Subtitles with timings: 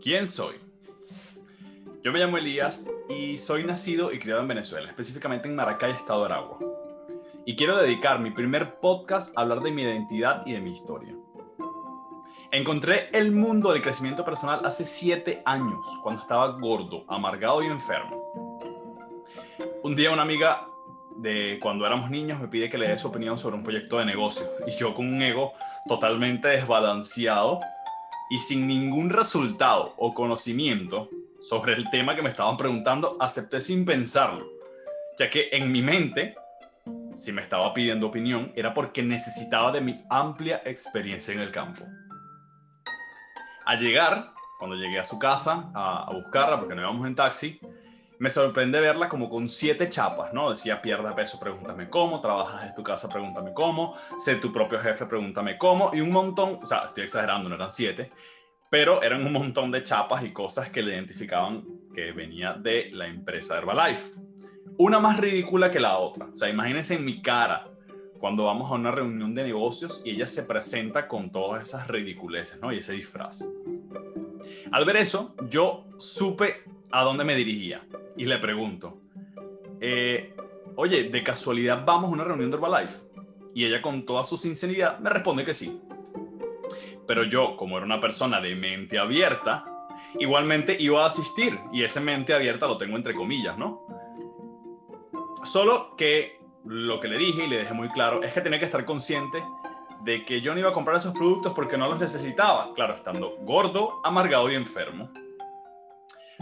[0.00, 0.54] ¿Quién soy?
[2.04, 6.20] Yo me llamo Elías y soy nacido y criado en Venezuela, específicamente en Maracay, Estado
[6.20, 6.58] de Aragua.
[7.44, 11.16] Y quiero dedicar mi primer podcast a hablar de mi identidad y de mi historia.
[12.52, 18.62] Encontré el mundo del crecimiento personal hace siete años, cuando estaba gordo, amargado y enfermo.
[19.82, 20.68] Un día una amiga
[21.16, 24.04] de cuando éramos niños me pide que le dé su opinión sobre un proyecto de
[24.04, 25.52] negocio y yo con un ego
[25.88, 27.60] totalmente desbalanceado
[28.30, 31.08] y sin ningún resultado o conocimiento
[31.40, 34.48] sobre el tema que me estaban preguntando, acepté sin pensarlo,
[35.18, 36.36] ya que en mi mente,
[37.12, 41.84] si me estaba pidiendo opinión, era porque necesitaba de mi amplia experiencia en el campo.
[43.64, 47.60] Al llegar, cuando llegué a su casa a, buscarla, porque no íbamos en taxi,
[48.18, 50.50] me sorprende verla como con siete chapas, ¿no?
[50.50, 55.06] Decía, pierda peso, pregúntame cómo, trabajas en tu casa, pregúntame cómo, sé tu propio jefe,
[55.06, 58.10] pregúntame cómo, y un montón, o sea, estoy exagerando, no eran siete,
[58.70, 63.06] pero eran un montón de chapas y cosas que le identificaban que venía de la
[63.06, 64.14] empresa Herbalife.
[64.76, 66.26] Una más ridícula que la otra.
[66.26, 67.68] O sea, imagínense en mi cara
[68.20, 72.60] cuando vamos a una reunión de negocios y ella se presenta con todas esas ridiculeces,
[72.60, 72.72] ¿no?
[72.72, 73.44] Y ese disfraz.
[74.70, 77.86] Al ver eso, yo supe a dónde me dirigía
[78.16, 78.98] y le pregunto,
[79.80, 80.34] eh,
[80.76, 83.08] oye, ¿de casualidad vamos a una reunión de Herbalife?
[83.54, 85.80] Y ella con toda su sinceridad me responde que sí.
[87.06, 89.64] Pero yo, como era una persona de mente abierta,
[90.18, 93.86] igualmente iba a asistir y ese mente abierta lo tengo entre comillas, ¿no?
[95.44, 98.66] Solo que lo que le dije y le dejé muy claro es que tenía que
[98.66, 99.42] estar consciente
[100.02, 103.36] de que yo no iba a comprar esos productos porque no los necesitaba, claro, estando
[103.40, 105.10] gordo, amargado y enfermo.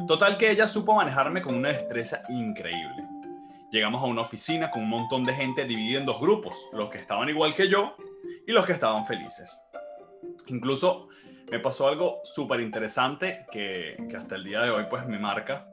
[0.04, 3.08] Total que ella supo manejarme con una destreza increíble.
[3.72, 6.98] Llegamos a una oficina con un montón de gente dividida en dos grupos, los que
[6.98, 7.96] estaban igual que yo
[8.46, 9.68] y los que estaban felices.
[10.48, 11.08] Incluso
[11.50, 15.66] me pasó algo súper interesante que, hasta el día de hoy pues me marca.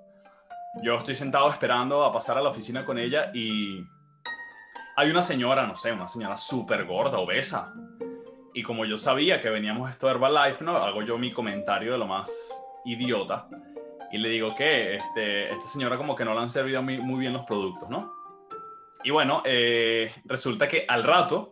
[0.82, 3.86] Yo estoy sentado esperando a pasar a la oficina con ella y
[4.96, 7.74] hay una señora, no sé, una señora súper gorda, obesa.
[8.54, 10.78] Y como yo sabía que veníamos esto de Herbalife, ¿no?
[10.78, 12.32] Hago yo mi comentario de lo más
[12.86, 13.48] idiota
[14.14, 17.20] y le digo que este, esta señora como que no le han servido muy, muy
[17.20, 18.14] bien los productos, ¿no?
[19.04, 21.52] Y bueno, eh, resulta que al rato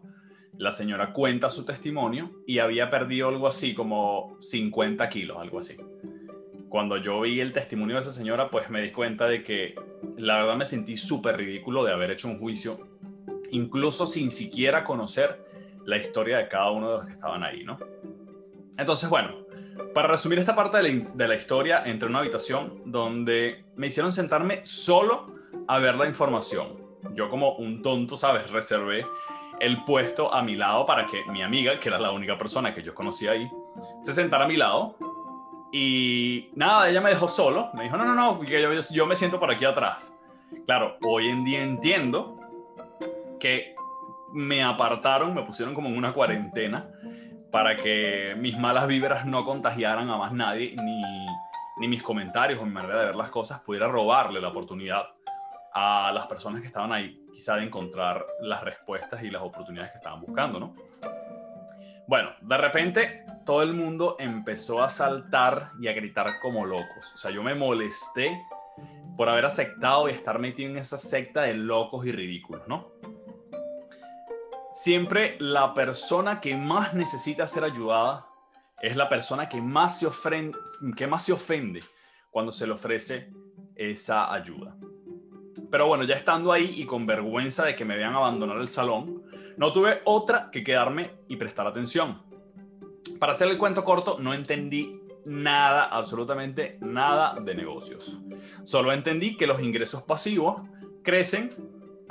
[0.59, 5.75] la señora cuenta su testimonio y había perdido algo así como 50 kilos, algo así.
[6.69, 9.73] Cuando yo vi el testimonio de esa señora, pues me di cuenta de que
[10.17, 12.87] la verdad me sentí súper ridículo de haber hecho un juicio,
[13.49, 15.43] incluso sin siquiera conocer
[15.83, 17.79] la historia de cada uno de los que estaban ahí, ¿no?
[18.77, 19.47] Entonces, bueno,
[19.93, 24.65] para resumir esta parte de la, historia, entré en una habitación donde me hicieron sentarme
[24.65, 25.33] solo
[25.67, 26.79] a ver la información.
[27.13, 28.49] Yo como un tonto, ¿sabes?
[28.49, 29.05] Reservé
[29.59, 32.83] el puesto a mi lado para que mi amiga, que era la única persona que
[32.83, 33.49] yo conocía ahí,
[34.01, 34.95] se sentara a mi lado.
[35.71, 37.69] Y nada, ella me dejó solo.
[37.73, 40.17] Me dijo, no, no, no, yo, yo me siento por aquí atrás.
[40.65, 42.39] Claro, hoy en día entiendo
[43.39, 43.75] que
[44.33, 46.89] me apartaron, me pusieron como en una cuarentena
[47.51, 51.25] para que mis malas vibras no contagiaran a más nadie, ni,
[51.77, 55.07] ni mis comentarios o mi manera de ver las cosas pudiera robarle la oportunidad
[55.73, 59.97] a las personas que estaban ahí, quizá de encontrar las respuestas y las oportunidades que
[59.97, 60.75] estaban buscando, ¿no?
[62.07, 67.13] Bueno, de repente todo el mundo empezó a saltar y a gritar como locos.
[67.13, 68.37] O sea, yo me molesté
[69.15, 72.91] por haber aceptado y estar metido en esa secta de locos y ridículos, ¿no?
[74.73, 78.27] Siempre la persona que más necesita ser ayudada
[78.81, 80.57] es la persona que más se ofende,
[80.95, 81.83] que más se ofende
[82.31, 83.31] cuando se le ofrece
[83.75, 84.77] esa ayuda.
[85.69, 89.23] Pero bueno, ya estando ahí y con vergüenza de que me vean abandonar el salón,
[89.57, 92.23] no tuve otra que quedarme y prestar atención.
[93.19, 98.17] Para hacer el cuento corto, no entendí nada, absolutamente nada de negocios.
[98.63, 100.61] Solo entendí que los ingresos pasivos
[101.03, 101.53] crecen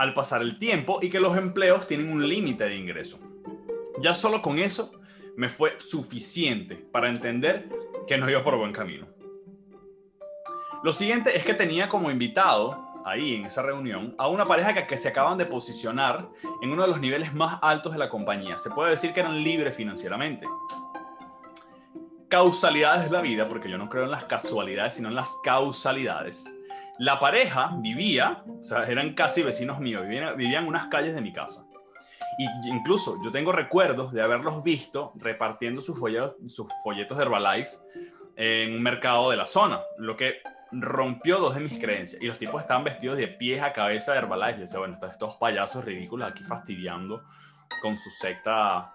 [0.01, 3.19] al pasar el tiempo y que los empleos tienen un límite de ingreso.
[4.01, 4.93] Ya solo con eso
[5.37, 7.69] me fue suficiente para entender
[8.07, 9.07] que no iba por buen camino.
[10.83, 14.87] Lo siguiente es que tenía como invitado ahí en esa reunión a una pareja que,
[14.87, 16.31] que, se acaban de posicionar
[16.63, 18.57] en uno de los niveles más altos de la compañía.
[18.57, 20.47] Se puede decir que eran libres financieramente.
[22.31, 26.49] Causalidades de la vida, porque yo no creo en las casualidades, sino en las causalidades.
[27.01, 31.67] La pareja vivía, o sea, eran casi vecinos míos, vivían, unas calles de mi casa.
[32.39, 37.71] Y incluso yo tengo recuerdos de haberlos visto repartiendo sus folletos, sus folletos de Herbalife
[38.37, 40.43] en un mercado de la zona, lo que
[40.73, 42.21] rompió dos de mis creencias.
[42.21, 44.59] Y los tipos estaban vestidos de pies a cabeza de Herbalife.
[44.59, 47.25] Y decía, bueno, estos payasos ridículos aquí fastidiando
[47.81, 48.93] con su secta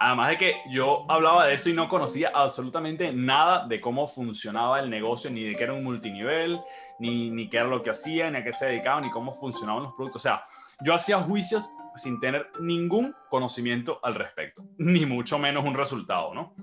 [0.00, 4.78] Además de que yo hablaba de eso y no conocía absolutamente nada de cómo funcionaba
[4.78, 6.60] el negocio, ni de qué era un multinivel,
[7.00, 9.82] ni, ni qué era lo que hacía, ni a qué se dedicaban, ni cómo funcionaban
[9.82, 10.22] los productos.
[10.22, 10.44] O sea,
[10.80, 16.54] yo hacía juicios sin tener ningún conocimiento al respecto, ni mucho menos un resultado, ¿no?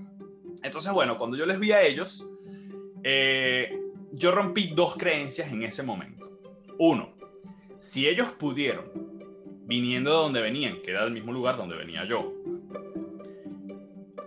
[0.64, 2.32] Entonces, bueno, cuando yo les vi a ellos,
[3.04, 3.78] eh,
[4.14, 6.40] yo rompí dos creencias en ese momento.
[6.80, 7.14] Uno,
[7.78, 8.92] si ellos pudieron,
[9.66, 12.34] viniendo de donde venían, que era el mismo lugar donde venía yo,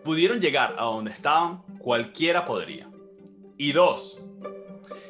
[0.09, 2.89] pudieron llegar a donde estaban, cualquiera podría.
[3.59, 4.19] Y dos,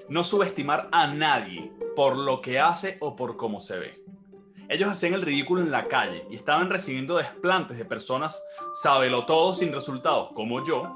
[0.08, 4.04] no subestimar a nadie por lo que hace o por cómo se ve.
[4.68, 8.42] Ellos hacían el ridículo en la calle y estaban recibiendo desplantes de personas
[8.72, 10.92] sábelo todo sin resultados, como yo,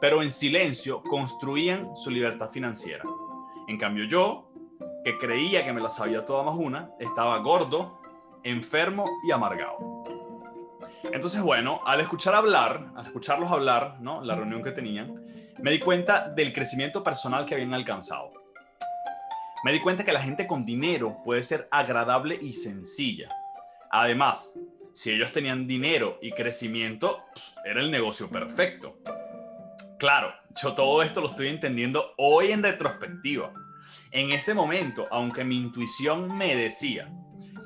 [0.00, 3.04] pero en silencio construían su libertad financiera.
[3.68, 4.50] En cambio yo,
[5.04, 8.00] que creía que me la sabía toda más una, estaba gordo,
[8.42, 9.95] enfermo y amargado.
[11.12, 14.22] Entonces, bueno, al escuchar hablar, al escucharlos hablar, ¿no?
[14.22, 15.24] La reunión que tenían,
[15.58, 18.32] me di cuenta del crecimiento personal que habían alcanzado.
[19.64, 23.28] Me di cuenta que la gente con dinero puede ser agradable y sencilla.
[23.90, 24.58] Además,
[24.92, 28.98] si ellos tenían dinero y crecimiento, pues, era el negocio perfecto.
[29.98, 30.32] Claro,
[30.62, 33.52] yo todo esto lo estoy entendiendo hoy en retrospectiva.
[34.10, 37.10] En ese momento, aunque mi intuición me decía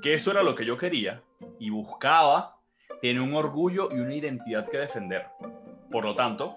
[0.01, 1.23] que eso era lo que yo quería
[1.59, 2.60] y buscaba,
[3.01, 5.27] tiene un orgullo y una identidad que defender.
[5.91, 6.57] Por lo tanto,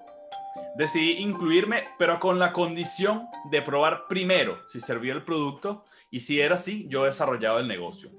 [0.76, 6.40] decidí incluirme, pero con la condición de probar primero si servía el producto y si
[6.40, 8.10] era así, yo desarrollaba el negocio.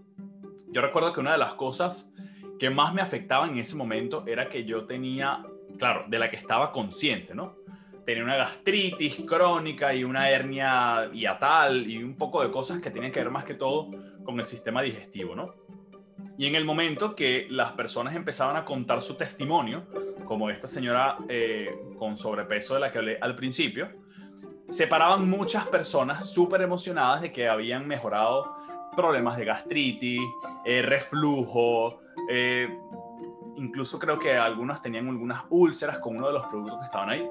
[0.72, 2.12] Yo recuerdo que una de las cosas
[2.58, 5.44] que más me afectaban en ese momento era que yo tenía,
[5.78, 7.56] claro, de la que estaba consciente, ¿no?
[8.04, 13.12] Tenía una gastritis crónica y una hernia hiatal y un poco de cosas que tenían
[13.12, 13.90] que ver más que todo
[14.24, 15.54] con el sistema digestivo, ¿no?
[16.36, 19.86] Y en el momento que las personas empezaban a contar su testimonio,
[20.24, 23.88] como esta señora eh, con sobrepeso de la que hablé al principio,
[24.68, 28.56] se paraban muchas personas súper emocionadas de que habían mejorado
[28.96, 30.22] problemas de gastritis,
[30.64, 32.68] eh, reflujo, eh,
[33.56, 37.28] incluso creo que algunas tenían algunas úlceras con uno de los productos que estaban ahí.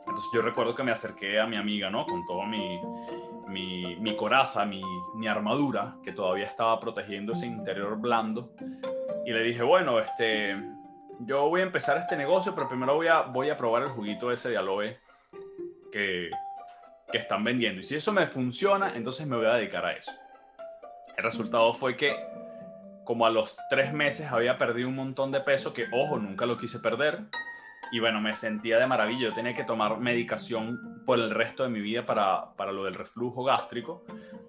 [0.00, 2.06] Entonces yo recuerdo que me acerqué a mi amiga, ¿no?
[2.06, 2.80] Con todo mi,
[3.48, 4.82] mi, coraza, mi,
[5.14, 8.52] mi, armadura, que todavía estaba protegiendo ese interior blando.
[9.26, 10.56] Y le dije, bueno, este,
[11.20, 14.30] yo voy a empezar este negocio, pero primero voy a, voy a probar el juguito
[14.32, 14.98] ese de aloe
[15.92, 16.30] que,
[17.10, 17.80] que están vendiendo.
[17.80, 20.12] Y si eso me funciona, entonces me voy a dedicar a eso.
[21.16, 22.14] El resultado fue que
[23.04, 26.56] como a los tres meses había perdido un montón de peso, que ojo, nunca lo
[26.56, 27.20] quise perder
[27.92, 29.28] y bueno, me sentía de maravilla.
[29.28, 32.94] Yo tenía que tomar medicación por el resto de mi vida para, para lo del
[32.94, 34.04] reflujo gástrico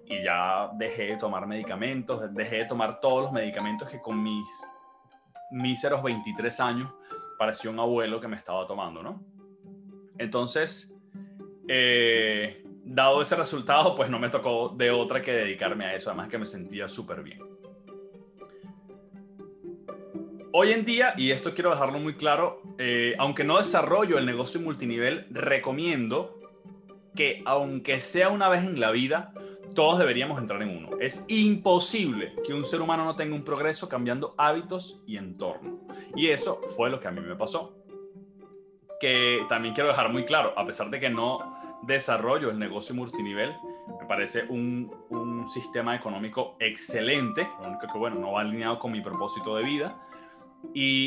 [0.06, 4.48] y ya dejé de tomar medicamentos, dejé de tomar todos los medicamentos que con mis
[5.50, 6.92] míseros 23 años
[7.38, 9.22] parecía un abuelo que me estaba tomando, ¿no?
[10.18, 10.98] Entonces,
[11.68, 16.28] eh, dado ese resultado, pues no me tocó de otra que dedicarme a eso, además
[16.28, 17.40] que me sentía súper bien.
[20.58, 24.58] Hoy en día, y esto quiero dejarlo muy claro, eh, aunque no desarrollo el negocio
[24.58, 26.40] multinivel, recomiendo
[27.14, 29.34] que aunque sea una vez en la vida,
[29.74, 30.96] todos deberíamos entrar en uno.
[30.98, 35.80] Es imposible que un ser humano no tenga un progreso cambiando hábitos y entorno.
[36.14, 37.76] Y eso fue lo que a mí me pasó.
[38.98, 43.54] Que también quiero dejar muy claro, a pesar de que no desarrollo el negocio multinivel,
[44.00, 48.92] me parece un, un sistema económico excelente, lo único que bueno, no va alineado con
[48.92, 50.02] mi propósito de vida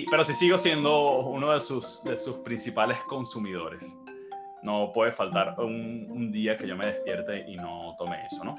[0.10, 2.02] pero sí sigo siendo uno de sus,
[2.44, 3.96] principales consumidores.
[4.64, 8.56] No puede faltar un, un día que yo me despierte y no tome eso, ¿no?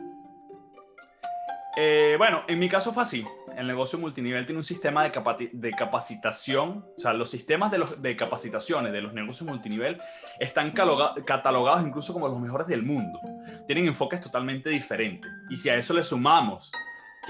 [1.76, 3.25] Eh, bueno, en mi caso fue así.
[3.57, 6.85] El negocio multinivel tiene un sistema de, de capacitación.
[6.97, 10.00] O sea, los sistemas de, los, de capacitaciones de los negocios multinivel
[10.38, 13.21] están catalogados incluso como los mejores del mundo.
[13.66, 15.30] Tienen enfoques totalmente diferentes.
[15.49, 16.73] Y si a eso le sumamos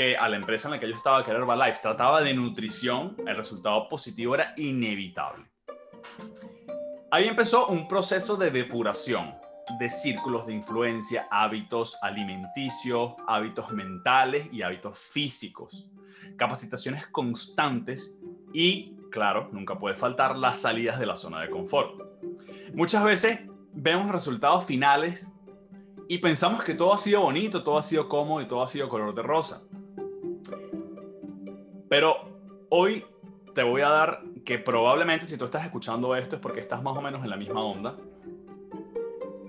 [0.01, 3.15] que a la empresa en la que yo estaba, que era Herbalife, trataba de nutrición,
[3.27, 5.45] el resultado positivo era inevitable.
[7.11, 9.35] Ahí empezó un proceso de depuración
[9.79, 15.91] de círculos de influencia, hábitos alimenticios, hábitos mentales y hábitos físicos,
[16.39, 18.23] capacitaciones constantes
[18.55, 22.01] y, claro, nunca puede faltar las salidas de la zona de confort.
[22.73, 23.41] Muchas veces
[23.75, 25.35] vemos resultados finales
[26.09, 28.89] y pensamos que todo ha sido bonito, todo ha sido cómodo y todo ha sido
[28.89, 29.67] color de rosa.
[31.91, 33.05] Pero hoy
[33.53, 36.97] te voy a dar que probablemente si tú estás escuchando esto es porque estás más
[36.97, 37.97] o menos en la misma onda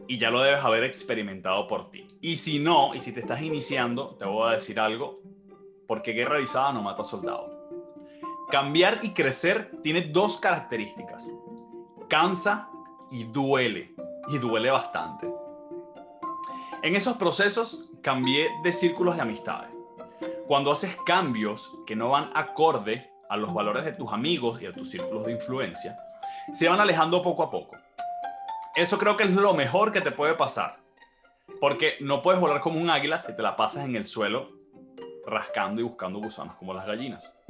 [0.08, 2.08] y ya lo debes haber experimentado por ti.
[2.20, 5.22] Y si no, y si te estás iniciando, te voy a decir algo,
[5.88, 7.70] porque guerra avisada no mata soldado.
[8.50, 11.32] Cambiar y crecer tiene dos características.
[12.10, 12.70] Cansa
[13.12, 13.94] y duele.
[14.30, 15.32] Y duele bastante.
[16.82, 19.70] En esos procesos cambié de círculos de amistades.
[20.52, 24.74] Cuando haces cambios que no van acorde a los valores de tus amigos y a
[24.74, 25.96] tus círculos de influencia,
[26.52, 27.78] se van alejando poco a poco.
[28.76, 30.76] Eso creo que es lo mejor que te puede pasar.
[31.62, 34.50] Porque no puedes volar como un águila si te la pasas en el suelo
[35.26, 37.42] rascando y buscando gusanos como las gallinas.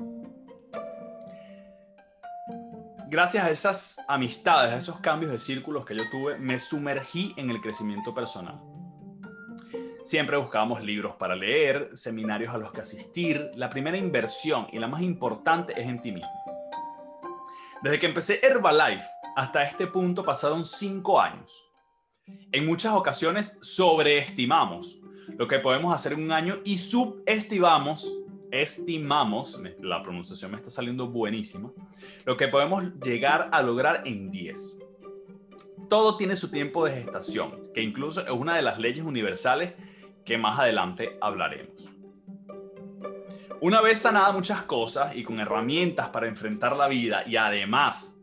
[3.07, 7.49] Gracias a esas amistades, a esos cambios de círculos que yo tuve, me sumergí en
[7.49, 8.61] el crecimiento personal.
[10.03, 13.51] Siempre buscábamos libros para leer, seminarios a los que asistir.
[13.53, 16.31] La primera inversión y la más importante es en ti mismo.
[17.83, 19.05] Desde que empecé Herbalife
[19.35, 21.71] hasta este punto pasaron cinco años.
[22.51, 24.99] En muchas ocasiones sobreestimamos
[25.37, 28.11] lo que podemos hacer en un año y subestimamos,
[28.51, 31.71] estimamos, la pronunciación me está saliendo buenísima,
[32.25, 34.79] lo que podemos llegar a lograr en 10.
[35.89, 39.73] Todo tiene su tiempo de gestación, que incluso es una de las leyes universales
[40.25, 41.91] que más adelante hablaremos.
[43.61, 48.17] Una vez sanada muchas cosas y con herramientas para enfrentar la vida y además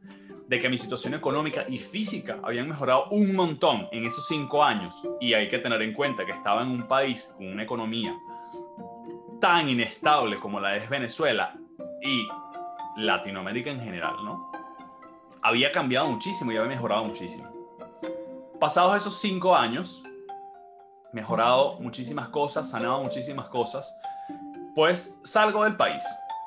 [0.49, 5.01] de que mi situación económica y física habían mejorado un montón en esos cinco años
[5.21, 8.19] y hay que tener en cuenta que estaba en un país con una economía
[9.41, 11.57] tan inestable como la es Venezuela
[12.03, 12.27] y
[12.97, 14.51] Latinoamérica en general, ¿no?
[15.43, 17.49] Había cambiado muchísimo y había mejorado muchísimo.
[18.59, 20.03] Pasados esos cinco años,
[21.13, 24.01] mejorado muchísimas cosas, sanado muchísimas cosas,
[24.75, 26.05] pues salgo del país.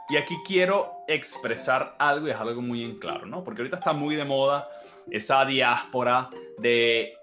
[0.09, 3.43] Y aquí quiero expresar algo y es algo muy en claro, ¿no?
[3.43, 4.67] Porque ahorita está muy de moda
[5.09, 7.13] esa diáspora de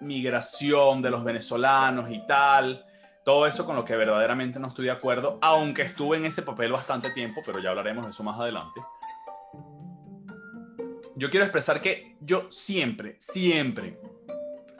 [0.00, 2.84] migración de los venezolanos y tal.
[3.24, 6.72] Todo eso con lo que verdaderamente no estoy de acuerdo, aunque estuve en ese papel
[6.72, 8.80] bastante tiempo, pero ya hablaremos de eso más adelante.
[11.14, 14.00] Yo quiero expresar que yo siempre, siempre,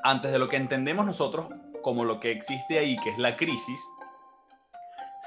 [0.02, 1.50] antes de lo que entendemos nosotros
[1.82, 3.80] como lo que existe ahí, que es la crisis,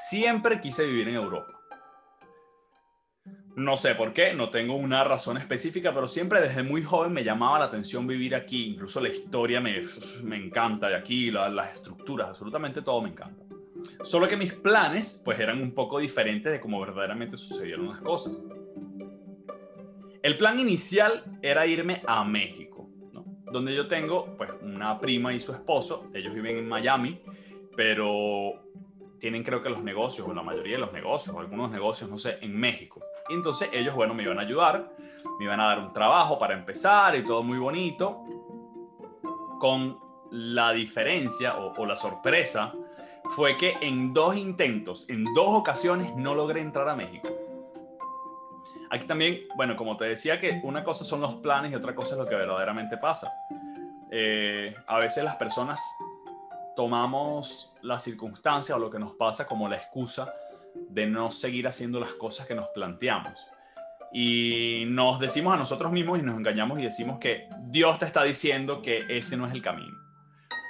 [0.09, 1.51] siempre quise vivir en Europa.
[3.55, 7.23] No sé por qué, no tengo una razón específica, pero siempre desde muy joven me
[7.23, 8.65] llamaba la atención vivir aquí.
[8.73, 9.81] Incluso la historia me,
[10.23, 13.45] me encanta de aquí, las estructuras, absolutamente todo me encanta.
[14.03, 18.45] Solo que mis planes pues eran un poco diferentes de cómo verdaderamente sucedieron las cosas.
[20.21, 22.74] El plan inicial era irme a México
[23.55, 27.21] donde yo tengo pues una prima y su esposo, ellos viven en Miami,
[27.75, 28.53] pero
[29.17, 32.17] tienen creo que los negocios, o la mayoría de los negocios, o algunos negocios, no
[32.17, 33.01] sé, en México.
[33.29, 34.91] Entonces ellos, bueno, me iban a ayudar,
[35.39, 38.23] me iban a dar un trabajo para empezar y todo muy bonito,
[39.57, 39.97] con
[40.31, 42.73] la diferencia o la sorpresa
[43.35, 47.29] fue que en dos intentos, en dos ocasiones, no logré entrar a México.
[48.89, 52.13] Aquí también, bueno, como te decía, que una cosa son los planes y otra cosa
[52.15, 53.31] es lo que verdaderamente pasa.
[54.11, 55.81] Eh, a veces las personas
[56.75, 60.33] tomamos la circunstancia o lo que nos pasa como la excusa
[60.75, 63.39] de no seguir haciendo las cosas que nos planteamos.
[64.13, 68.23] Y nos decimos a nosotros mismos y nos engañamos y decimos que Dios te está
[68.23, 69.97] diciendo que ese no es el camino.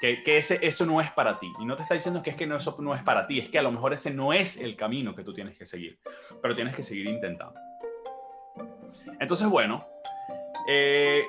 [0.01, 1.51] Que, que ese, eso no es para ti.
[1.59, 3.39] Y no te está diciendo que es que no, eso no es para ti.
[3.39, 5.99] Es que a lo mejor ese no es el camino que tú tienes que seguir.
[6.41, 7.59] Pero tienes que seguir intentando.
[9.19, 9.85] Entonces, bueno,
[10.67, 11.25] eh,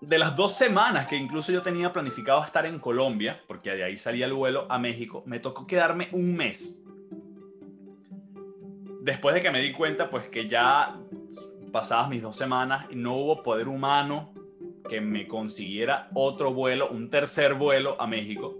[0.00, 3.96] de las dos semanas que incluso yo tenía planificado estar en Colombia, porque de ahí
[3.96, 6.84] salía el vuelo a México, me tocó quedarme un mes.
[9.02, 10.98] Después de que me di cuenta, pues que ya
[11.72, 14.32] pasadas mis dos semanas, no hubo poder humano
[14.88, 18.56] que me consiguiera otro vuelo, un tercer vuelo a México,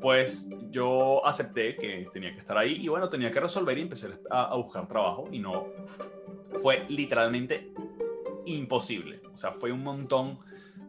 [0.00, 4.08] pues yo acepté que tenía que estar ahí y bueno, tenía que resolver y empecé
[4.30, 5.66] a, a buscar trabajo y no,
[6.60, 7.72] fue literalmente
[8.46, 9.20] imposible.
[9.32, 10.38] O sea, fue un montón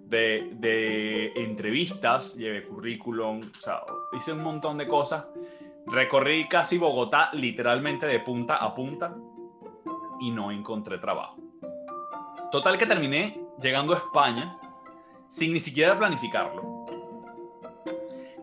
[0.07, 3.81] de, entrevistas, llevé currículum, o sea,
[4.15, 5.25] hice un montón de cosas.
[5.87, 9.15] Recorrí casi Bogotá literalmente de punta a punta
[10.19, 11.37] y no encontré trabajo.
[12.51, 14.57] Total que terminé llegando a España
[15.27, 16.85] sin ni siquiera planificarlo.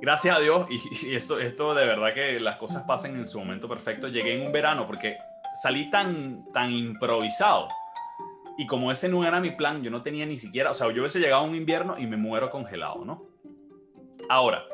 [0.00, 3.69] Gracias a Dios, y, esto, esto de verdad que las cosas pasan en su momento
[3.69, 5.19] perfecto, llegué en un verano porque
[5.54, 7.69] salí tan, tan improvisado.
[8.59, 11.00] Y como ese no era mi plan, yo no tenía ni siquiera, o sea, yo
[11.00, 13.25] hubiese llegado a un invierno y me muero congelado, ¿no?
[14.28, 14.64] Ahora,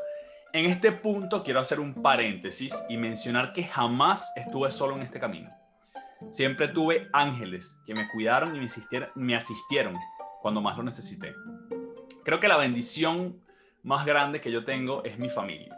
[0.53, 5.21] en este punto quiero hacer un paréntesis y mencionar que jamás estuve solo en este
[5.21, 5.51] camino.
[6.31, 9.97] Siempre tuve ángeles que me cuidaron y me asistieron, me asistieron
[10.41, 11.35] cuando más lo necesité.
[12.25, 13.41] Creo que la bendición
[13.83, 15.75] más grande que yo tengo es mi familia.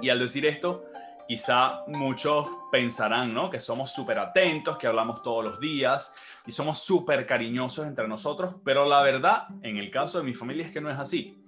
[0.00, 0.84] Y al decir esto,
[1.30, 3.50] quizá muchos pensarán, ¿no?
[3.50, 8.56] Que somos súper atentos, que hablamos todos los días y somos súper cariñosos entre nosotros,
[8.64, 11.40] pero la verdad, en el caso de mi familia, es que no es así.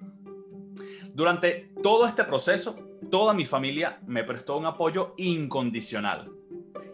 [1.17, 2.79] Durante todo este proceso,
[3.11, 6.31] toda mi familia me prestó un apoyo incondicional.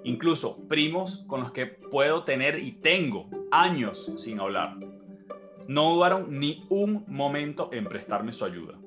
[0.05, 4.79] Incluso primos con los que puedo tener y tengo años sin hablar.
[5.67, 8.79] No dudaron ni un momento en prestarme su ayuda.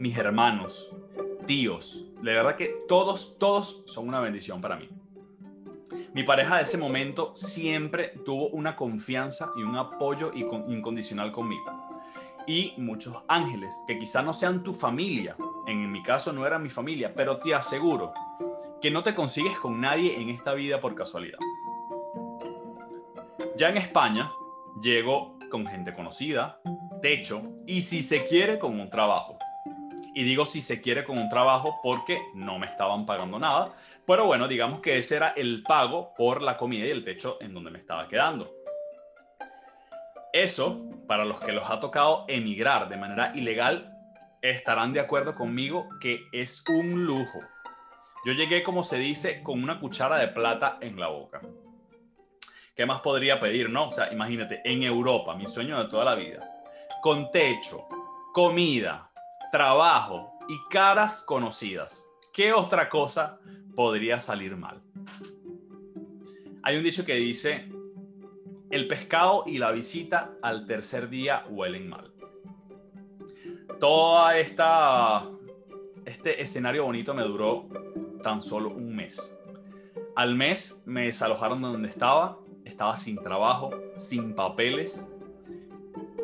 [0.00, 0.96] Mis hermanos,
[1.46, 4.88] tíos, de verdad que todos, todos son una bendición para mí.
[6.14, 11.64] Mi pareja de ese momento siempre tuvo una confianza y un apoyo incondicional conmigo.
[12.46, 15.36] Y muchos ángeles, que quizá no sean tu familia,
[15.66, 18.12] en mi caso no era mi familia, pero te aseguro
[18.80, 21.38] que no te consigues con nadie en esta vida por casualidad.
[23.56, 24.30] Ya en España
[24.80, 26.60] llego con gente conocida,
[27.00, 29.38] techo y si se quiere con un trabajo.
[30.14, 33.74] Y digo si se quiere con un trabajo porque no me estaban pagando nada.
[34.06, 37.54] Pero bueno, digamos que ese era el pago por la comida y el techo en
[37.54, 38.52] donde me estaba quedando.
[40.32, 43.96] Eso, para los que los ha tocado emigrar de manera ilegal,
[44.40, 47.40] estarán de acuerdo conmigo que es un lujo.
[48.24, 51.40] Yo llegué, como se dice, con una cuchara de plata en la boca.
[52.74, 53.88] ¿Qué más podría pedir, no?
[53.88, 56.48] O sea, imagínate, en Europa, mi sueño de toda la vida,
[57.02, 57.86] con techo,
[58.32, 59.11] comida,
[59.52, 62.10] trabajo y caras conocidas.
[62.32, 63.38] ¿Qué otra cosa
[63.76, 64.82] podría salir mal?
[66.62, 67.70] Hay un dicho que dice,
[68.70, 72.14] el pescado y la visita al tercer día huelen mal.
[73.78, 75.28] Toda esta
[76.06, 77.68] este escenario bonito me duró
[78.22, 79.38] tan solo un mes.
[80.16, 85.12] Al mes me desalojaron de donde estaba, estaba sin trabajo, sin papeles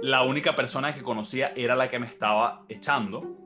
[0.02, 3.36] la única persona que conocía era la que me estaba echando.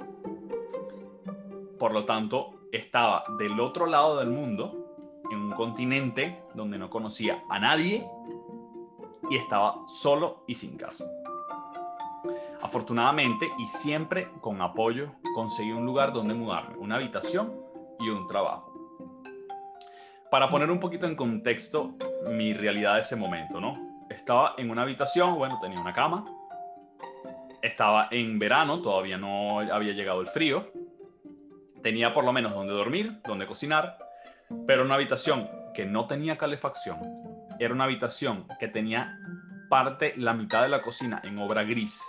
[1.78, 7.42] Por lo tanto, estaba del otro lado del mundo, en un continente donde no conocía
[7.48, 8.06] a nadie
[9.30, 11.06] y estaba solo y sin casa.
[12.60, 17.52] Afortunadamente y siempre con apoyo conseguí un lugar donde mudarme, una habitación
[17.98, 18.70] y un trabajo.
[20.30, 21.94] Para poner un poquito en contexto
[22.28, 24.04] mi realidad de ese momento, ¿no?
[24.08, 26.24] Estaba en una habitación, bueno, tenía una cama,
[27.62, 30.70] estaba en verano, todavía no había llegado el frío.
[31.82, 33.98] Tenía por lo menos donde dormir, donde cocinar,
[34.66, 36.98] pero una habitación que no tenía calefacción.
[37.58, 39.18] Era una habitación que tenía
[39.70, 42.02] parte, la mitad de la cocina en obra gris.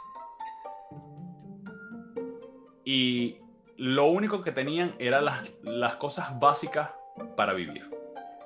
[2.84, 3.38] Y
[3.78, 6.92] lo único que tenían eran las, las cosas básicas
[7.38, 7.90] para vivir.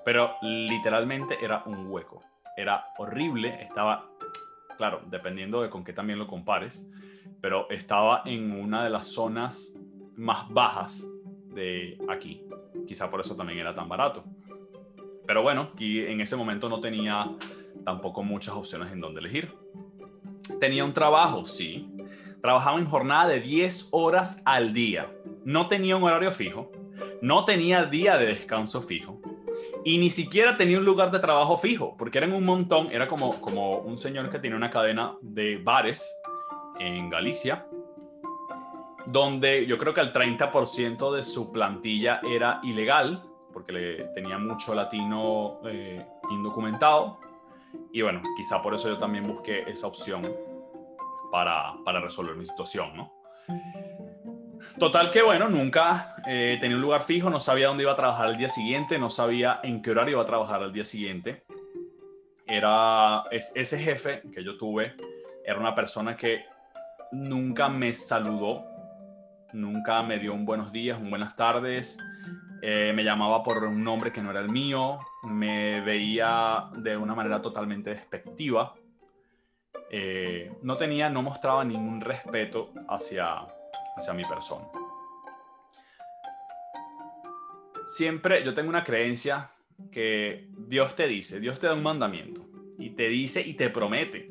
[0.05, 2.21] Pero literalmente era un hueco.
[2.55, 4.09] Era horrible, estaba
[4.77, 6.89] claro, dependiendo de con qué también lo compares,
[7.41, 9.77] pero estaba en una de las zonas
[10.15, 11.07] más bajas
[11.53, 12.43] de aquí.
[12.87, 14.23] Quizá por eso también era tan barato.
[15.25, 17.29] Pero bueno, aquí en ese momento no tenía
[17.83, 19.53] tampoco muchas opciones en donde elegir.
[20.59, 21.89] Tenía un trabajo, sí.
[22.41, 25.11] Trabajaba en jornada de 10 horas al día.
[25.43, 26.71] No tenía un horario fijo.
[27.21, 29.16] No tenía día de descanso fijo
[29.87, 33.39] y ni siquiera tenía un lugar de trabajo fijo, porque eran un montón, era como,
[33.39, 36.13] como un señor que tiene una cadena de bares
[36.77, 37.65] en Galicia,
[39.05, 43.23] donde yo creo que el 30% de su plantilla era ilegal,
[43.53, 47.19] porque le tenía mucho latino eh, indocumentado,
[47.93, 50.29] y bueno, quizá por eso yo también busqué esa opción
[51.31, 53.13] para, para resolver mi situación, ¿no?
[54.79, 58.29] Total que bueno, nunca eh, tenía un lugar fijo, no sabía dónde iba a trabajar
[58.29, 61.43] el día siguiente, no sabía en qué horario iba a trabajar el día siguiente.
[62.45, 64.95] Era ese jefe que yo tuve,
[65.43, 66.45] era una persona que
[67.11, 68.65] nunca me saludó,
[69.51, 71.97] nunca me dio un buenos días, un buenas tardes,
[72.61, 77.15] eh, me llamaba por un nombre que no era el mío, me veía de una
[77.15, 78.75] manera totalmente despectiva.
[79.89, 83.47] Eh, no tenía, no mostraba ningún respeto hacia,
[83.97, 84.67] hacia mi persona.
[87.87, 89.51] Siempre yo tengo una creencia
[89.91, 92.45] que Dios te dice, Dios te da un mandamiento
[92.77, 94.29] y te dice y te promete,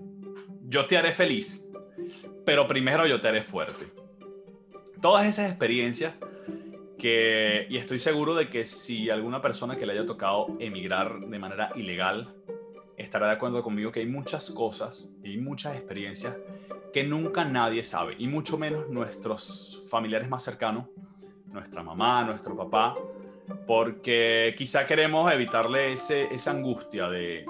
[0.62, 1.72] yo te haré feliz,
[2.44, 3.86] pero primero yo te haré fuerte.
[5.00, 6.14] Todas esas experiencias
[6.98, 11.38] que, y estoy seguro de que si alguna persona que le haya tocado emigrar de
[11.38, 12.35] manera ilegal,
[12.96, 16.36] estará de acuerdo conmigo que hay muchas cosas y muchas experiencias
[16.92, 20.86] que nunca nadie sabe, y mucho menos nuestros familiares más cercanos,
[21.52, 22.96] nuestra mamá, nuestro papá,
[23.66, 27.44] porque quizá queremos evitarle ese, esa angustia de,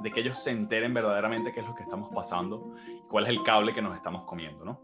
[0.00, 2.74] de que ellos se enteren verdaderamente qué es lo que estamos pasando
[3.08, 4.80] cuál es el cable que nos estamos comiendo, ¿no?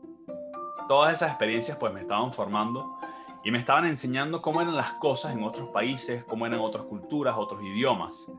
[0.88, 2.96] Todas esas experiencias pues me estaban formando
[3.44, 7.34] y me estaban enseñando cómo eran las cosas en otros países, cómo eran otras culturas,
[7.36, 8.32] otros idiomas.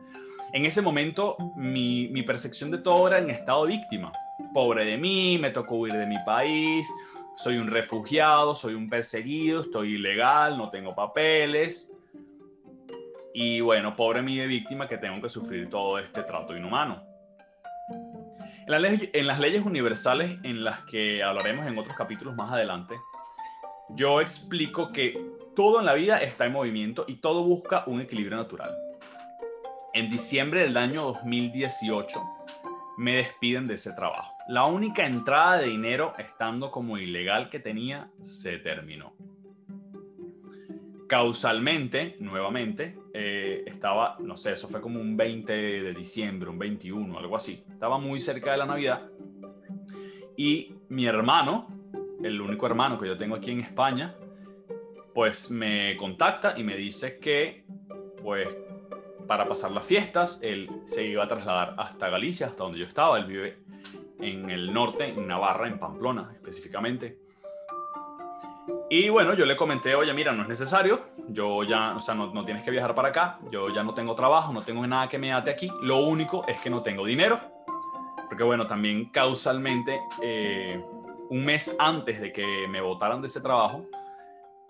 [0.53, 4.11] En ese momento mi, percepción de todo era en estado víctima.
[4.53, 6.87] Pobre de mí, me tocó huir de mi país,
[7.35, 11.97] soy un refugiado, soy un perseguido, estoy ilegal, no tengo papeles.
[13.33, 17.03] Y bueno, pobre mí de víctima que tengo que sufrir todo este trato inhumano.
[18.67, 22.93] En, las leyes universales en las que hablaremos en otros capítulos más adelante,
[23.89, 25.19] yo explico que
[25.55, 28.71] todo en la vida está en movimiento y todo busca un equilibrio natural.
[29.93, 32.21] En diciembre del año 2018
[32.97, 34.35] me despiden de ese trabajo.
[34.47, 39.13] La única entrada de dinero estando como ilegal que tenía se terminó
[41.13, 47.19] causalmente, nuevamente, eh, estaba, no sé, eso fue como un 20 de diciembre, un 21,
[47.19, 47.63] algo así.
[47.69, 49.11] Estaba muy cerca de la Navidad.
[50.35, 51.67] Y mi hermano,
[52.23, 54.15] el único hermano que yo tengo aquí en España,
[55.13, 57.63] pues me contacta y me dice que,
[58.19, 58.47] pues,
[59.33, 63.17] para pasar las fiestas, él se iba a trasladar hasta Galicia, hasta donde yo estaba.
[63.17, 63.63] Él vive
[64.19, 67.17] en el norte, en Navarra, en Pamplona específicamente.
[68.91, 72.31] Y bueno, yo le comenté, oye, mira, no es necesario, yo ya, o sea, no,
[72.31, 75.17] no, tienes que viajar para acá, yo ya no tengo trabajo, no tengo nada que
[75.17, 77.41] me ate aquí, lo único es que no tengo dinero,
[78.29, 80.79] porque bueno, también causalmente, eh,
[81.31, 83.87] un mes antes de que me votaran de ese trabajo,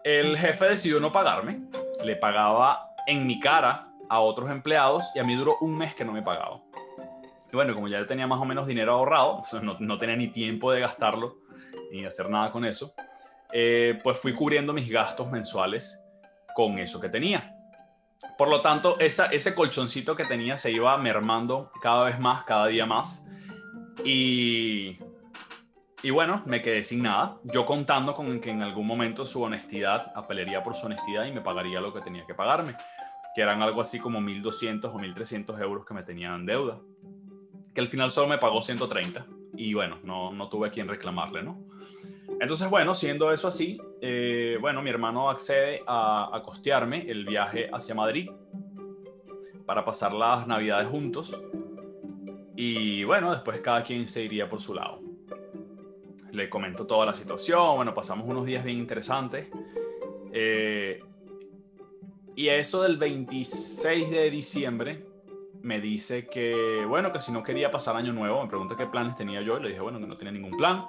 [0.06, 1.64] el jefe decidió no pagarme,
[2.02, 6.06] le pagaba en mi cara a otros empleados y a mí duró un mes que
[6.06, 6.62] no me pagaba.
[7.52, 10.28] Y bueno, como ya yo tenía más o menos dinero ahorrado, no, no tenía ni
[10.28, 11.38] tiempo de gastarlo
[11.92, 12.94] ni hacer nada con eso,
[13.52, 16.00] eh, pues fui cubriendo mis gastos mensuales
[16.56, 17.56] con eso que tenía.
[18.38, 22.68] Por lo tanto, esa, ese colchoncito que tenía se iba mermando cada vez más, cada
[22.68, 23.28] día más.
[24.06, 25.00] Y,
[26.04, 27.38] y bueno, me quedé sin nada.
[27.44, 31.42] Yo contando con que en algún momento su honestidad, apelaría por su honestidad y me
[31.42, 32.76] pagaría lo que tenía que pagarme,
[33.36, 36.80] que eran algo así como 1.200 o 1.300 euros que me tenían en deuda.
[37.74, 39.26] Que al final solo me pagó 130.
[39.56, 41.60] Y bueno, no, no tuve a quien reclamarle, ¿no?
[42.40, 47.96] Entonces, bueno, siendo eso así, eh, bueno, mi hermano accede a, costearme el viaje hacia
[47.96, 48.30] Madrid
[49.66, 51.40] para pasar las navidades juntos.
[52.56, 55.00] Y bueno, después cada quien se iría por su lado.
[56.32, 59.48] Le comento toda la situación, bueno, pasamos unos días bien interesantes.
[60.34, 61.02] Eh,
[62.36, 65.06] y eso del 26 de diciembre
[65.62, 69.16] me dice que, bueno, que si no quería pasar año nuevo, me pregunta qué planes
[69.16, 70.88] tenía yo y le dije, bueno, que no tenía ningún plan,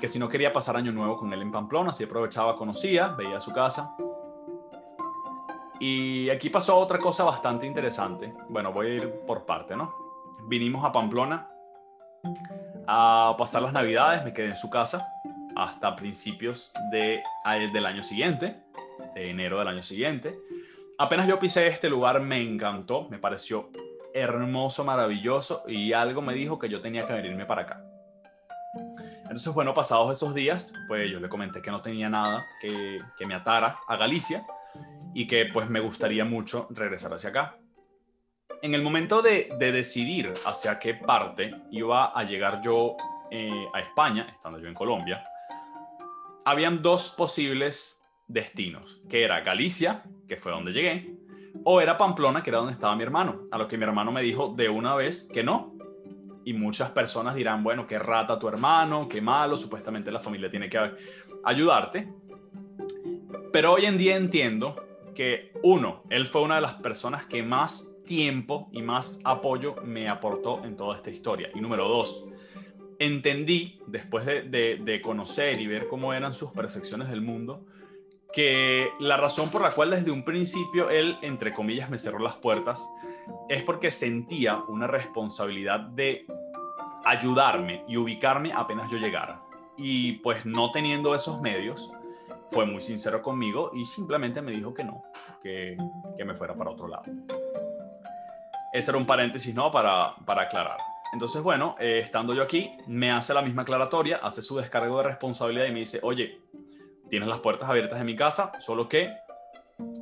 [0.00, 3.40] que si no quería pasar año nuevo con él en Pamplona, si aprovechaba, conocía, veía
[3.40, 3.96] su casa.
[5.78, 8.34] Y aquí pasó otra cosa bastante interesante.
[8.48, 9.94] Bueno, voy a ir por parte, ¿no?
[10.48, 11.48] Vinimos a Pamplona
[12.86, 15.06] a pasar las navidades, me quedé en su casa
[15.54, 17.22] hasta principios de,
[17.72, 18.62] del año siguiente,
[19.14, 20.38] de enero del año siguiente.
[21.00, 23.70] Apenas yo pisé este lugar me encantó, me pareció
[24.12, 27.82] hermoso, maravilloso y algo me dijo que yo tenía que venirme para acá.
[29.22, 33.24] Entonces, bueno, pasados esos días, pues yo le comenté que no tenía nada que, que
[33.24, 34.44] me atara a Galicia
[35.14, 37.56] y que pues me gustaría mucho regresar hacia acá.
[38.60, 42.98] En el momento de, de decidir hacia qué parte iba a llegar yo
[43.30, 45.24] eh, a España, estando yo en Colombia,
[46.44, 47.99] habían dos posibles
[48.32, 51.20] destinos, que era Galicia, que fue donde llegué,
[51.64, 53.48] o era Pamplona, que era donde estaba mi hermano.
[53.50, 55.74] A lo que mi hermano me dijo de una vez que no.
[56.44, 60.70] Y muchas personas dirán, bueno, qué rata tu hermano, qué malo, supuestamente la familia tiene
[60.70, 60.78] que
[61.44, 62.12] ayudarte.
[63.52, 64.76] Pero hoy en día entiendo
[65.14, 70.08] que, uno, él fue una de las personas que más tiempo y más apoyo me
[70.08, 71.50] aportó en toda esta historia.
[71.54, 72.28] Y número dos,
[72.98, 77.66] entendí, después de, de conocer y ver cómo eran sus percepciones del mundo,
[78.32, 82.36] que la razón por la cual desde un principio él, entre comillas, me cerró las
[82.36, 82.88] puertas
[83.48, 86.26] es porque sentía una responsabilidad de
[87.04, 89.42] ayudarme y ubicarme apenas yo llegara.
[89.76, 91.92] Y pues no teniendo esos medios,
[92.48, 95.02] fue muy sincero conmigo y simplemente me dijo que no,
[95.42, 95.76] que,
[96.16, 97.04] que me fuera para otro lado.
[98.72, 99.70] Ese era un paréntesis, ¿no?
[99.70, 100.78] Para, para aclarar.
[101.12, 105.04] Entonces, bueno, eh, estando yo aquí, me hace la misma aclaratoria, hace su descargo de
[105.04, 106.40] responsabilidad y me dice, oye,
[107.10, 109.14] tienes las puertas abiertas de mi casa, solo que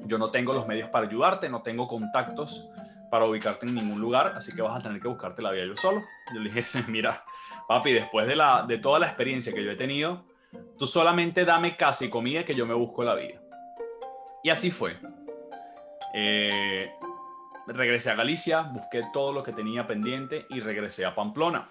[0.05, 2.69] yo no tengo los medios para ayudarte, no tengo contactos
[3.11, 5.77] para ubicarte en ningún lugar, así que vas a tener que buscarte la vida yo
[5.77, 6.03] solo.
[6.35, 7.25] Yo le dije, mira,
[7.67, 10.25] papi, después de, la, de toda la experiencia que yo he tenido,
[10.79, 13.41] tú solamente dame casi comida que yo me busco la vida.
[14.43, 14.97] Y así fue.
[16.15, 16.91] Eh,
[17.67, 21.71] regresé a Galicia, busqué todo lo que tenía pendiente y regresé a Pamplona.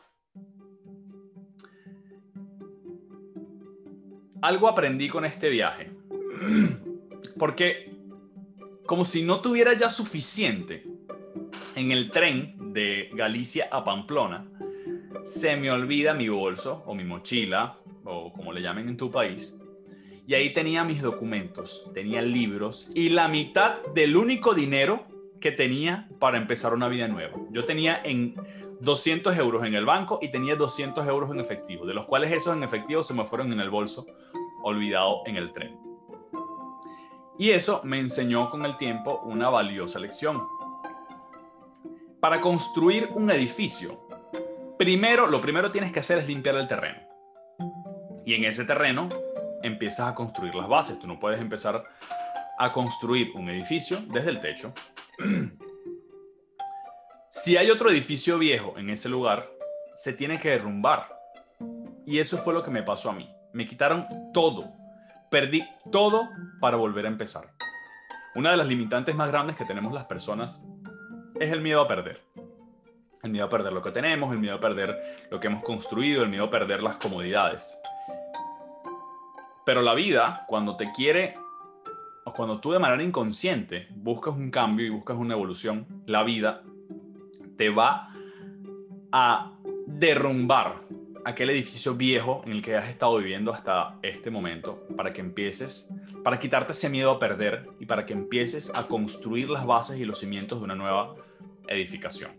[4.42, 5.92] Algo aprendí con este viaje.
[7.38, 7.92] Porque
[8.86, 10.86] como si no tuviera ya suficiente
[11.76, 14.50] en el tren de Galicia a Pamplona,
[15.24, 19.62] se me olvida mi bolso o mi mochila o como le llamen en tu país.
[20.26, 25.06] Y ahí tenía mis documentos, tenía libros y la mitad del único dinero
[25.40, 27.38] que tenía para empezar una vida nueva.
[27.52, 28.36] Yo tenía en
[28.82, 32.56] 200 euros en el banco y tenía 200 euros en efectivo, de los cuales esos
[32.56, 34.06] en efectivo se me fueron en el bolso,
[34.64, 35.88] olvidado en el tren.
[37.40, 40.48] Y eso me enseñó con el tiempo una valiosa lección.
[42.20, 44.08] Para construir un edificio,
[44.80, 47.00] primero, lo primero tienes que hacer es limpiar el terreno.
[48.26, 49.08] Y en ese terreno
[49.62, 51.00] empiezas a construir las bases.
[51.00, 51.84] Tú no puedes empezar
[52.58, 54.74] a construir un edificio desde el techo.
[57.30, 59.48] si hay otro edificio viejo en ese lugar,
[59.96, 61.16] se tiene que derrumbar.
[62.04, 63.30] Y eso fue lo que me pasó a mí.
[63.54, 64.72] Me quitaron todo.
[65.30, 66.30] Perdí todo
[66.60, 67.46] para volver a empezar.
[68.36, 70.66] Una de las limitantes más grandes que tenemos las personas
[71.40, 72.22] es el miedo a perder.
[73.24, 76.24] El miedo a perder lo que tenemos, el miedo a perder lo que hemos construido,
[76.24, 77.80] el miedo a perder las comodidades.
[79.66, 81.36] Pero la vida, cuando te quiere,
[82.26, 86.62] o cuando tú de manera inconsciente buscas un cambio y buscas una evolución, la vida
[87.58, 88.14] te va
[89.12, 89.54] a
[89.88, 90.82] derrumbar
[91.28, 95.94] aquel edificio viejo en el que has estado viviendo hasta este momento para que empieces,
[96.24, 100.06] para quitarte ese miedo a perder y para que empieces a construir las bases y
[100.06, 101.16] los cimientos de una nueva
[101.68, 102.32] edificación.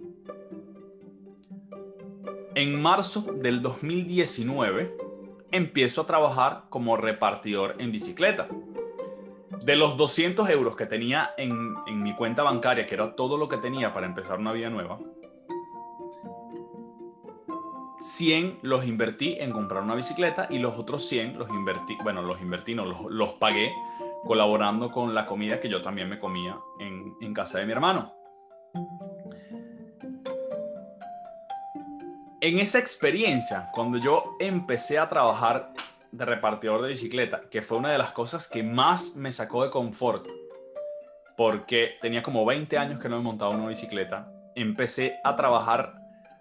[2.55, 4.97] En marzo del 2019
[5.53, 8.49] empiezo a trabajar como repartidor en bicicleta.
[9.63, 13.51] De los 200 euros que tenía en, en mi cuenta bancaria, que era todo lo
[13.51, 14.99] que tenía para empezar una vida nueva,
[18.01, 22.41] 100 los invertí en comprar una bicicleta y los otros 100 los invertí, bueno, los
[22.41, 23.73] invertí, no, los, pagué
[24.25, 28.15] colaborando con la comida que yo también me comía en, en casa de mi hermano.
[32.41, 35.73] En esa experiencia, cuando yo empecé a trabajar
[36.13, 39.71] de repartidor de bicicleta, que fue una de las cosas que más me sacó de
[39.71, 40.27] confort,
[41.37, 45.98] porque tenía como 20 años que no me montaba una bicicleta, empecé a trabajar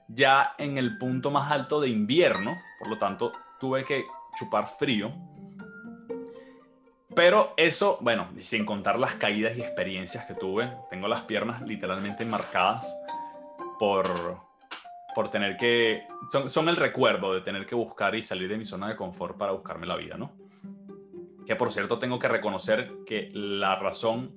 [0.08, 4.06] ya en el punto más alto de invierno, por lo tanto tuve que
[4.38, 5.12] chupar frío.
[7.16, 12.26] Pero eso, bueno, sin contar las caídas y experiencias que tuve, tengo las piernas literalmente
[12.26, 12.96] marcadas
[13.80, 14.40] por,
[15.16, 16.04] por tener que...
[16.32, 19.36] Son, son el recuerdo de tener que buscar y salir de mi zona de confort
[19.38, 20.32] para buscarme la vida, ¿no?
[21.46, 24.36] Que por cierto tengo que reconocer que la razón...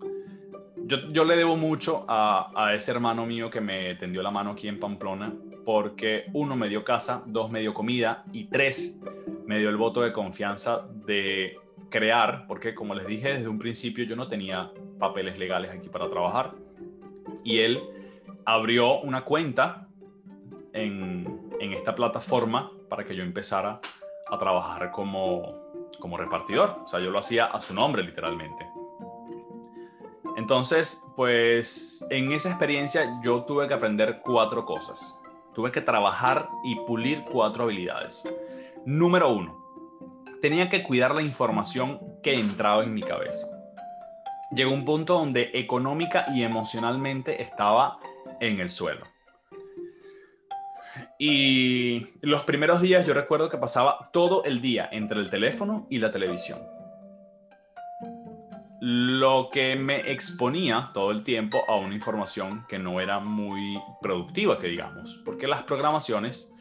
[1.12, 4.66] Yo, le debo mucho a, a ese hermano mío que me tendió la mano aquí
[4.66, 5.33] en Pamplona
[5.64, 8.98] porque uno me dio casa, dos me dio comida y tres
[9.46, 11.59] me dio el voto de confianza de
[11.90, 16.11] crear, porque como les dije desde un principio yo no tenía papeles legales aquí para
[16.11, 16.55] trabajar
[17.44, 17.81] y él
[18.44, 19.87] abrió una cuenta
[20.72, 23.81] en, en esta plataforma para que yo empezara
[24.29, 26.79] a trabajar como, como repartidor.
[26.85, 28.66] O sea, yo lo hacía a su nombre literalmente.
[30.37, 35.21] Entonces, pues en esa experiencia yo tuve que aprender cuatro cosas
[35.55, 38.29] tuve que trabajar y pulir cuatro habilidades.
[38.85, 39.59] Número uno,
[40.40, 43.47] tenía que cuidar la información que entraba en mi cabeza.
[44.55, 47.99] Llegó un punto donde económica y emocionalmente estaba
[48.40, 49.07] en el suelo.
[51.19, 55.99] Y los primeros días yo recuerdo que pasaba todo el día entre el teléfono y
[55.99, 56.80] la televisión
[58.81, 64.59] lo que me exponía todo el tiempo a una información que no era muy productiva,
[64.59, 66.55] que digamos, porque las programaciones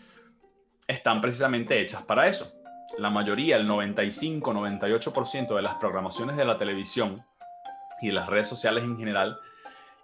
[0.88, 2.52] están precisamente hechas para eso.
[2.98, 7.24] La mayoría, el 95-98% de las programaciones de la televisión
[8.02, 9.40] y de las redes sociales en general,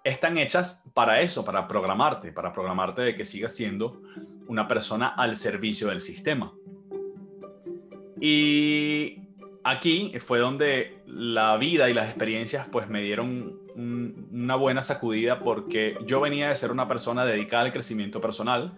[0.06, 4.02] están hechas para eso, para programarte, para programarte de que sigas siendo
[4.48, 6.54] una persona al servicio del sistema.
[8.22, 9.25] Y
[9.66, 15.98] aquí fue donde la vida y las experiencias pues me dieron una buena sacudida porque
[16.06, 18.78] yo venía de ser una persona dedicada al crecimiento personal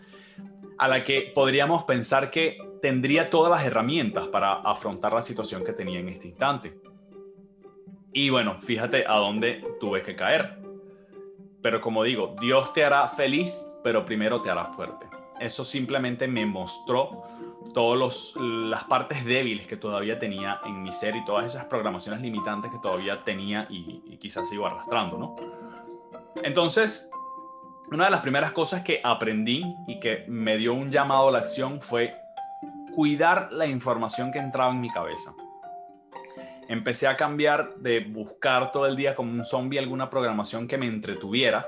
[0.79, 5.73] a la que podríamos pensar que tendría todas las herramientas para afrontar la situación que
[5.73, 6.79] tenía en este instante.
[8.13, 10.57] Y bueno, fíjate a dónde tuve que caer.
[11.61, 15.16] Pero como digo, Dios te hará feliz, pero primero te hará fuerte.
[15.39, 17.23] Eso simplemente me mostró
[17.73, 22.71] todas las partes débiles que todavía tenía en mi ser y todas esas programaciones limitantes
[22.71, 25.35] que todavía tenía y, quizás sigo arrastrando, ¿no?
[26.43, 27.11] Entonces,
[27.91, 31.39] una de las primeras cosas que aprendí y que me dio un llamado a la
[31.39, 32.13] acción fue
[32.95, 35.33] cuidar la información que entraba en mi cabeza.
[36.69, 40.85] empecé a cambiar de buscar todo el día como un zombie alguna programación que me
[40.85, 41.65] entretuviera.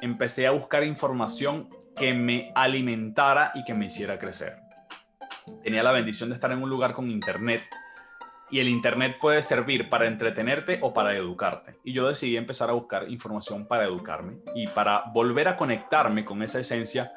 [0.00, 4.58] Empecé a buscar información que me alimentara y que me hiciera crecer.
[5.62, 7.62] Tenía la bendición de estar en un lugar con internet
[8.50, 11.78] y el internet puede servir para entretenerte o para educarte.
[11.84, 16.42] Y yo decidí empezar a buscar información para educarme y para volver a conectarme con
[16.42, 17.12] esa esencia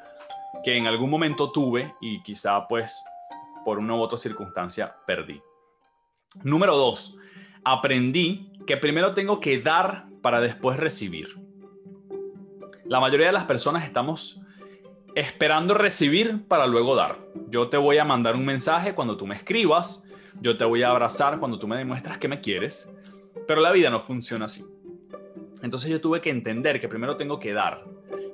[0.64, 3.04] que en algún momento tuve y quizá pues
[3.64, 5.40] por una u otra circunstancia perdí.
[6.42, 7.16] Número dos,
[7.64, 11.28] aprendí que primero tengo que dar para después recibir.
[12.86, 14.42] La mayoría de las personas estamos
[15.14, 17.18] esperando recibir para luego dar.
[17.48, 20.08] Yo te voy a mandar un mensaje cuando tú me escribas,
[20.40, 22.94] yo te voy a abrazar cuando tú me demuestras que me quieres,
[23.46, 24.64] pero la vida no funciona así.
[25.62, 27.84] Entonces yo tuve que entender que primero tengo que dar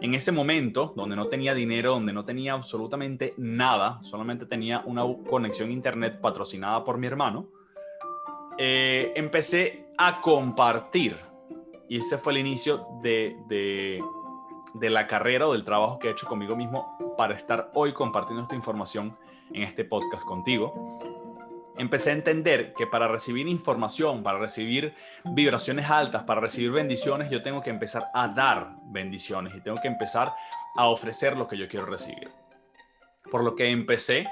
[0.01, 5.03] en ese momento, donde no tenía dinero, donde no tenía absolutamente nada, solamente tenía una
[5.29, 7.49] conexión internet patrocinada por mi hermano,
[8.59, 11.17] eh, empecé a compartir.
[11.89, 14.03] Y ese fue el inicio de, de,
[14.79, 18.43] de la carrera o del trabajo que he hecho conmigo mismo para estar hoy compartiendo
[18.43, 19.17] esta información
[19.53, 21.17] en este podcast contigo
[21.79, 27.43] empecé a entender que para recibir información, para recibir vibraciones altas, para recibir bendiciones, yo
[27.43, 30.33] tengo que empezar a dar bendiciones y tengo que empezar
[30.77, 32.31] a ofrecer lo que yo quiero recibir.
[33.31, 34.27] Por lo que empecé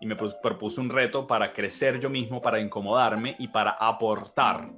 [0.00, 4.70] y me propuse un reto para crecer yo mismo, para incomodarme y para aportar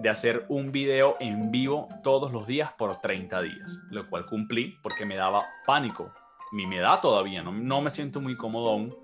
[0.00, 4.78] de hacer un video en vivo todos los días por 30 días, lo cual cumplí
[4.82, 6.10] porque me daba pánico.
[6.52, 8.96] Mi me da todavía, no, me siento muy cómodo aún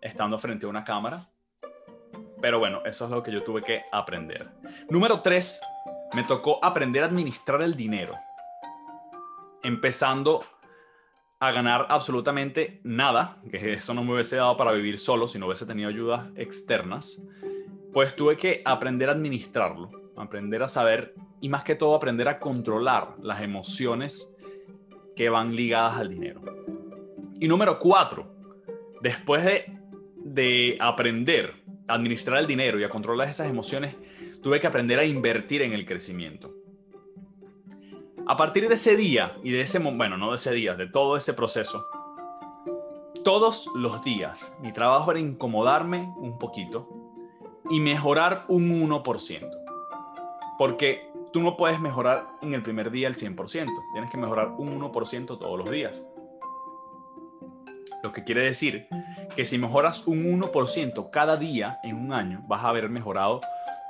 [0.00, 1.28] estando frente a una cámara,
[2.40, 4.48] pero bueno, eso es lo que yo tuve que aprender.
[4.88, 5.60] Número tres,
[6.14, 8.14] me tocó aprender a administrar el dinero.
[9.62, 10.44] Empezando
[11.40, 15.44] a ganar absolutamente nada, que eso no me hubiese dado para vivir solo si no
[15.46, 17.22] hubiese tenido ayudas externas,
[17.92, 22.38] pues tuve que aprender a administrarlo, aprender a saber y más que todo aprender a
[22.38, 24.36] controlar las emociones
[25.16, 26.40] que van ligadas al dinero.
[27.40, 28.34] Y número cuatro,
[29.00, 29.78] después de,
[30.16, 31.54] de aprender
[31.88, 33.96] administrar el dinero y a controlar esas emociones,
[34.42, 36.54] tuve que aprender a invertir en el crecimiento.
[38.26, 41.16] A partir de ese día y de ese, bueno, no de ese día, de todo
[41.16, 41.86] ese proceso,
[43.24, 46.88] todos los días mi trabajo era incomodarme un poquito
[47.70, 49.67] y mejorar un 1%.
[50.58, 54.80] Porque tú no puedes mejorar en el primer día el 100%, tienes que mejorar un
[54.80, 56.04] 1% todos los días.
[58.02, 58.88] Lo que quiere decir
[59.34, 63.40] que si mejoras un 1% cada día en un año, vas a haber mejorado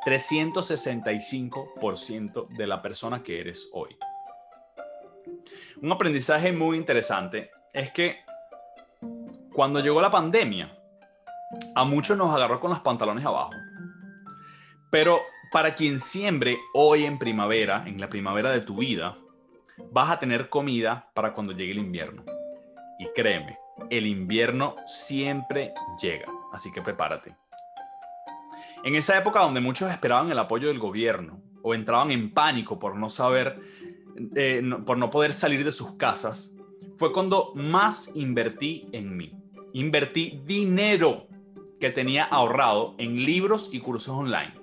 [0.04, 3.96] 365% de la persona que eres hoy.
[5.80, 8.16] Un aprendizaje muy interesante es que
[9.52, 10.74] cuando llegó la pandemia,
[11.74, 13.50] a muchos nos agarró con los pantalones abajo.
[14.90, 19.18] Pero para quien siembre hoy en primavera, en la primavera de tu vida,
[19.92, 22.24] vas a tener comida para cuando llegue el invierno.
[22.98, 23.58] Y créeme,
[23.90, 27.36] el invierno siempre llega, así que prepárate.
[28.84, 32.96] En esa época donde muchos esperaban el apoyo del gobierno o entraban en pánico por
[32.96, 33.60] no saber,
[34.36, 36.56] eh, por no poder salir de sus casas,
[36.96, 39.32] fue cuando más invertí en mí.
[39.72, 41.28] Invertí dinero
[41.80, 44.57] que tenía ahorrado en libros y cursos online.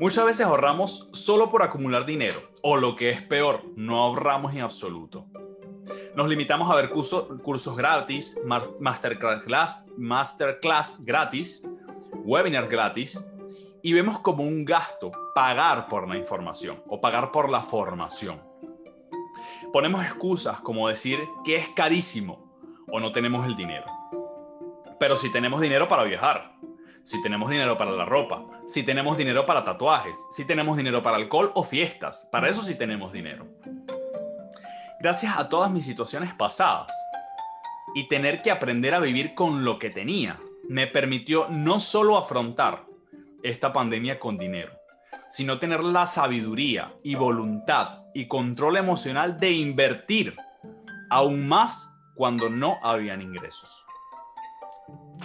[0.00, 4.62] Muchas veces ahorramos solo por acumular dinero, o lo que es peor, no ahorramos en
[4.62, 5.26] absoluto.
[6.16, 8.40] Nos limitamos a ver cursos gratis,
[8.80, 11.68] masterclass, masterclass gratis,
[12.24, 13.30] webinar gratis,
[13.82, 18.40] y vemos como un gasto pagar por la información o pagar por la formación.
[19.70, 22.50] Ponemos excusas como decir que es carísimo
[22.90, 23.84] o no tenemos el dinero.
[24.98, 26.56] Pero si tenemos dinero para viajar,
[27.02, 31.16] si tenemos dinero para la ropa, si tenemos dinero para tatuajes, si tenemos dinero para
[31.16, 33.46] alcohol o fiestas, para eso sí tenemos dinero
[35.00, 36.92] gracias a todas mis situaciones pasadas.
[37.94, 40.38] Y tener que aprender a vivir con lo que tenía
[40.68, 42.84] me permitió no solo afrontar
[43.42, 44.72] esta pandemia con dinero,
[45.28, 50.36] sino tener la sabiduría y voluntad y control emocional de invertir
[51.08, 53.84] aún más cuando no habían ingresos.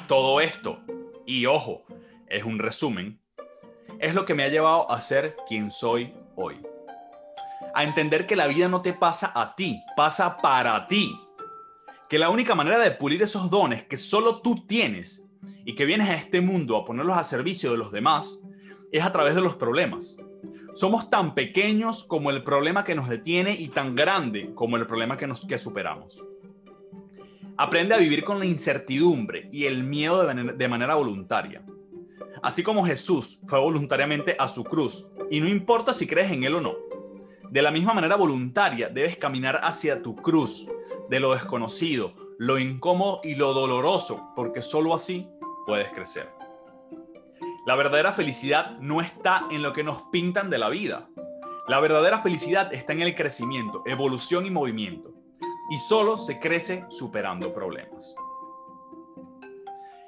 [0.07, 0.79] Todo esto,
[1.25, 1.85] y ojo,
[2.27, 3.19] es un resumen,
[3.99, 6.59] es lo que me ha llevado a ser quien soy hoy
[7.75, 11.19] a entender que la vida no te pasa a ti, pasa para ti.
[12.09, 15.29] Que la única manera de pulir esos dones que solo tú tienes
[15.65, 18.47] y que vienes a este mundo a ponerlos a servicio de los demás
[18.93, 20.17] es a través de los problemas.
[20.73, 25.17] Somos tan pequeños como el problema que nos detiene y tan grande como el problema
[25.17, 26.23] que, nos, que superamos.
[27.57, 31.63] Aprende a vivir con la incertidumbre y el miedo de manera voluntaria.
[32.43, 36.55] Así como Jesús fue voluntariamente a su cruz, y no importa si crees en Él
[36.55, 36.75] o no,
[37.49, 40.67] de la misma manera voluntaria debes caminar hacia tu cruz,
[41.09, 45.27] de lo desconocido, lo incómodo y lo doloroso, porque sólo así
[45.65, 46.29] puedes crecer.
[47.65, 51.07] La verdadera felicidad no está en lo que nos pintan de la vida.
[51.67, 55.13] La verdadera felicidad está en el crecimiento, evolución y movimiento.
[55.69, 58.15] Y solo se crece superando problemas.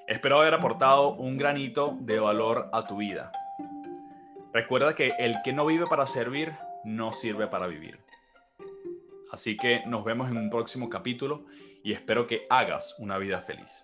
[0.08, 3.32] Espero haber aportado un granito de valor a tu vida.
[4.54, 6.54] Recuerda que el que no vive para servir,
[6.84, 8.00] no sirve para vivir.
[9.32, 11.46] Así que nos vemos en un próximo capítulo
[11.84, 13.84] y espero que hagas una vida feliz.